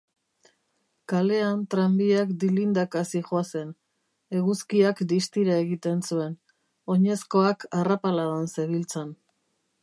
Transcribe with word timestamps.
Kalean 1.11 1.59
tranbiak 1.73 2.31
dilindaka 2.43 3.03
zihoazen, 3.11 3.69
eguzkiak 4.39 5.03
distira 5.13 5.59
egiten 5.67 6.03
zuen, 6.09 6.35
oinezkoak 6.97 7.69
arrapaladan 7.83 8.51
zebiltzan. 8.57 9.15